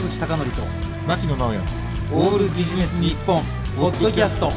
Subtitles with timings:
[0.00, 0.62] 坂口孝則と
[1.06, 1.58] 牧野直哉。
[2.14, 3.42] オールビジネス日本
[3.76, 4.50] ポッドキャスト。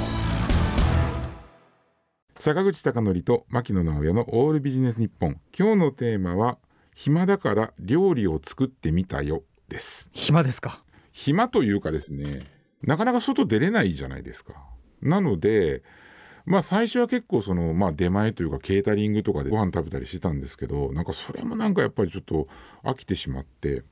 [2.37, 5.41] 坂口孝則と牧野直哉のオールビジネス日本。
[5.57, 6.59] 今日のテーマは
[6.95, 9.43] 暇だから料理を作ってみたよ。
[9.67, 10.09] です。
[10.13, 10.81] 暇ですか？
[11.11, 12.43] 暇というかですね
[12.81, 14.53] なかなか外出れないじゃないですか。
[15.01, 15.83] なので
[16.45, 22.47] まあ最初は結構そのまあ出前というかケータリングとかでご飯食べたりしてたんですけどなんかそれもなんかやっぱりちょっと
[22.85, 23.83] 飽きてしまって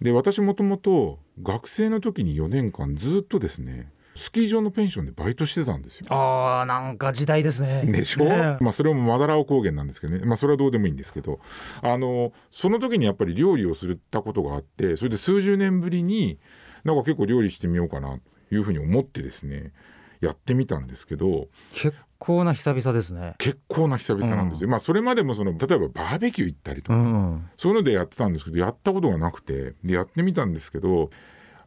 [0.00, 6.06] で私もともと学生の時に4年間ずっとですねスキー場のペンションでバイトしてたんですよ。
[6.08, 7.84] あーなんか時代ですね。
[7.84, 10.24] でしょ、ねまあそれもマダラオ高原なんですけどね。
[10.24, 11.38] まあそれはどうでもいいんですけど。
[11.82, 16.38] あのその時にやっぱり料理をするったことがあってそれで数十年ぶりに
[16.84, 19.72] なんか結構料理してみようかなというふうに思ってですね
[20.20, 23.34] やってみたんですけど結構な久々ですね。
[23.38, 31.10] 結構な久々なんですよ、まあそれまでもその例えばバーベキュー行ったりとか、うんそういうのでやってたんですけどやったことがなくてでやってみたんですけど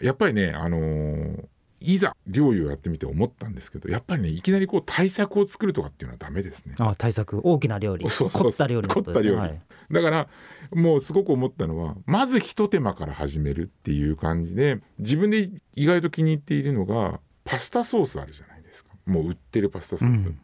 [0.01, 1.45] やっぱりねあのー
[1.81, 6.75] いざ料理をやってみて思ったんですけどやっぱりねいきなりこう対策を作るとかっていうのはダメですね。
[6.77, 7.39] あ対策。
[7.43, 8.09] 大きな料理。
[8.09, 8.51] そうそうそう。
[8.51, 9.59] 凝った料理凝った料理。
[9.91, 10.27] だから
[10.73, 18.91] もうすごく思ったのはまずひと手間から始めるっていう感じで自分で意外と気に入っているのがパスタソースあるじゃないですか。
[19.07, 20.39] もう売ってるパスタソース、うん。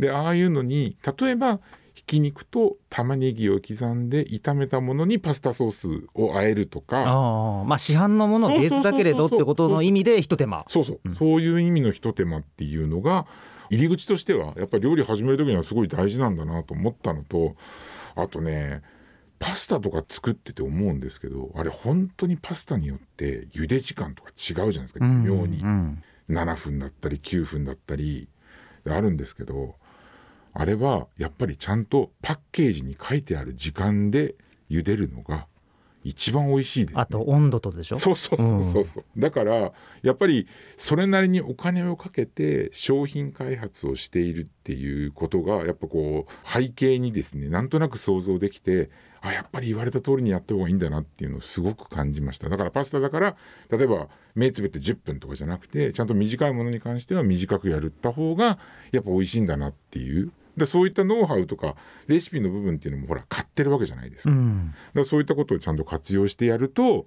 [0.00, 1.60] でああいうのに例えば
[1.94, 7.02] ひき肉と玉ねぎを刻んで炒めたものにパスタソースを和えるとか。
[7.02, 10.64] ああまあ市販のものベースだけれどってことの意味で一手間。
[10.68, 11.14] そうそう、うん。
[11.14, 13.26] そういう意味のひと手間っていうのが
[13.70, 17.54] 入り口としてはやっぱり料理始める時にはすごい大事なんだなと思ったのと
[18.16, 18.82] あとね
[19.38, 25.60] パスタとか作ってて思うんですけどあれ本当にパスタによって茹で時間とか違うじゃないですかうん妙に。
[25.60, 28.28] うん7分だったり9分だったり
[28.86, 29.76] あるんですけど
[30.52, 34.34] あれはやっぱりちゃんとパッケージに書いてある時間で
[34.70, 35.46] 茹でるのが
[36.08, 37.00] 一番美味しいです、ね。
[37.00, 37.98] あと温度とでしょ？
[37.98, 40.46] そうそうそうそうそう、だからやっぱり
[40.76, 52.48] それなりにお金をかけて商品開発をしているっていうことがやっぱこう背景にですねなんとなく想像できてあやっぱり言われた通りにやった方がいいんだなっていうのをすごく感じました。
[52.48, 53.36] だからパスタだから
[53.70, 58.58] 例えば目つぶって10分とかじゃなくてちゃんと短いものに関しては短くやるった方が
[58.92, 61.76] やっぱ美味しいんだなっていうでそういったノウハウとか
[62.06, 64.30] レシピの部分っていうのもほら買ってるわけじゃないですか。
[64.30, 64.66] うん。
[64.66, 67.06] だからそういったことをちゃんと活用してやると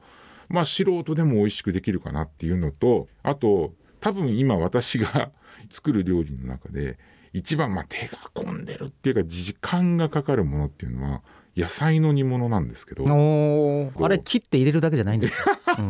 [0.50, 5.32] まあ素人でも美味しくできるかなっていうのとあと多分今私が
[5.70, 6.98] 作る料理の中で
[7.34, 11.22] 一番まあ手が込んでるっていうか時間がかかるものっていうのは
[11.56, 13.04] 野菜の煮物なんですけど。
[13.04, 15.90] あれ切って入れるだけじゃないんですか、う ん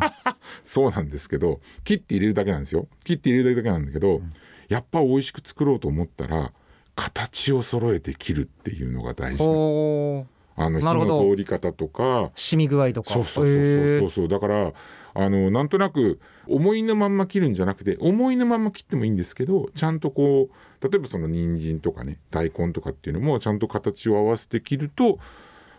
[0.64, 2.88] そうなんですけど切って入れるだけなんですよ。
[3.04, 4.22] 切って入れるだけなんだけど、
[4.68, 6.52] やっぱ美味しく作ろうと思ったら
[6.94, 9.44] 形を揃えて切るっていうのが大事
[10.54, 12.30] あの火の通り方とか。
[12.36, 13.12] 染み具合とか。
[13.12, 14.10] そうそうそうそうそう。
[14.10, 14.28] そう。
[14.28, 14.72] だから
[15.14, 25.18] あのなんとなく思いのまんま切るんじゃなくて思いのまんま切ってもいいんですけどちゃんとこう例えばその人参とかね大根とかっていうのもちゃんと形を合わせて切ると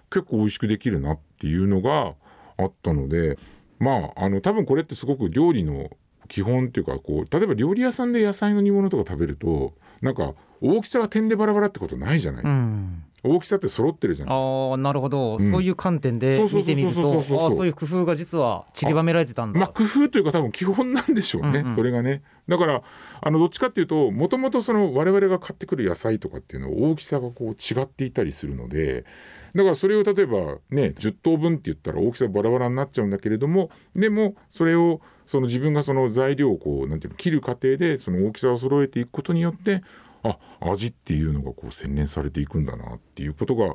[0.09, 2.13] 結構美味しくできるなっていうのが
[2.57, 3.37] あったので
[3.79, 5.89] まああの多分これってすごく料理の
[6.27, 13.03] 基本っていうかこう例えば料理屋さんで野菜の煮物とか食べるとなんか大きさが点でバラバラってことないじゃない、うん。
[13.23, 14.35] 大きさって揃ってるじゃない。
[14.35, 15.51] ああなるほど、うん。
[15.51, 21.75] そういう観点で見てみるとそういう工夫が実は散りばめられてたんだ、まあ工夫というか多分基本なんでしょうね、うんうん。
[21.75, 22.21] それがね。
[22.49, 22.83] だから
[23.21, 29.05] あのどっちかっていうともともとその我々が買ってくる野菜とかっていうのは大きさがこう違っていたりするので
[29.55, 39.83] だからそれを例えばね10等分って言ったら大きさバラバラになっちゃうんだけれどもでもそれをその自分がその材料をこうなんていうの切る過程でその大きさを揃えていくことによって
[40.23, 43.67] あ味っていうのがこう洗練されていくんだなっていうことが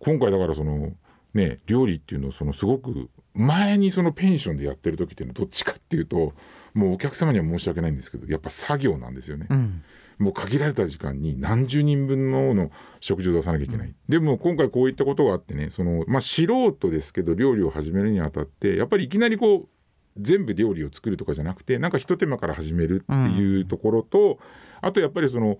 [0.00, 0.92] 今回だからその
[1.32, 6.34] ね料理っていうのをそのすごく前にそのペンションでやってる時っていうのはどっちかっていうと
[6.74, 9.46] もうお客様には申し訳ないんですけどやっぱ作業なんですよね。
[9.50, 9.82] うん
[10.18, 12.70] もう限られた時間に何十人分のの
[13.00, 19.68] 食事を出さなきゃいけない、でも今回こういったことがあってねその、まあ、素人ですけど料理を始めるにあたってやっぱりいきなりこう
[20.20, 24.38] 全部料理を作るとかじゃなくてなんかひと手間から始めるっていうところと、
[24.80, 25.58] あとやっぱりその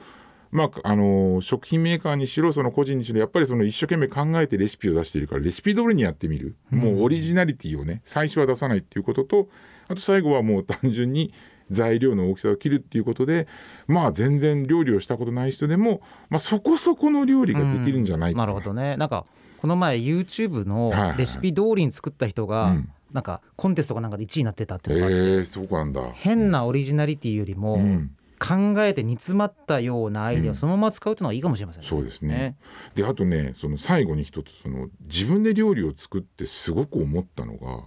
[0.54, 9.48] まあ、あの食品メーカーにしろその個人にしろやっぱりその一生懸命考えてレシピを出しているからレシピ通りにやってみる、もうオリジナリティをね最初は出さないっていうことと
[9.88, 11.34] あと最後はもう単純に
[11.70, 13.48] 材料の大きさを切るっていうことで
[13.86, 18.38] まあ全然料理をしたことない人でも、まあ、そこそこの料理ができるんじゃないか。
[18.38, 18.96] な、なるほどね。
[18.96, 19.26] なんか
[19.58, 21.18] この前 YouTube のはいはい。
[21.18, 22.90] レシピ通りに作った人が、うん。
[23.12, 26.10] なんかコンテストかなんかで1位になってたってへいうのえそうなんだ。
[26.14, 28.10] 変なオリジナリティよりも、うん。
[28.38, 31.88] 考えて煮詰まったようなアイデアをそのまま使うというのがいいかもしれませんね。
[31.88, 32.28] そうですね。
[32.28, 32.56] ね。
[32.94, 37.84] であとねその最後に一つその自分で料理を作ってすごく思ったのが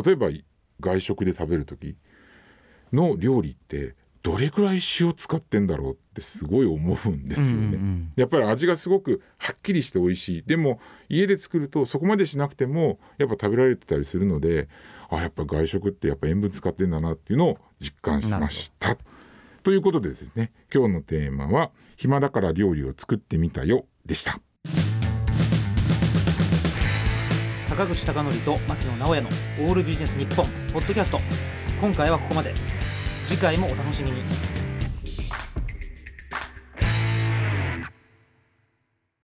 [0.00, 0.28] 例えば
[0.80, 1.96] 外食で食べる時
[2.92, 7.52] の料理ってどれくらい塩使ってんだろうってすごい思うんですよね。
[7.52, 14.68] うんうんやっぱり味がすごくはっきりして美味しいでも家で作るとそこまでしなくてもやっぱ食べられてたりするので
[15.10, 18.96] あやっぱ外食ってやっぱ塩分使ってんだなっていうのを実感しました。
[19.62, 24.40] ということでですね今日のテーマは「暇だから料理を作ってみたよ」でした。
[27.60, 29.28] 坂口孝則と牧野直哉の
[29.68, 31.20] オールビジネス日本ポッドキャスト
[31.80, 32.54] 今回はここまで
[33.26, 34.65] 次回もお楽しみに。